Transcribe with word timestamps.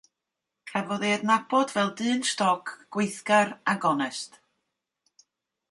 Cafodd 0.69 1.03
ei 1.07 1.11
adnabod 1.17 1.73
fel 1.75 1.91
dyn 1.99 2.25
stoc 2.31 2.73
gweithgar 2.95 3.53
a 3.73 3.79
gonest. 3.85 4.41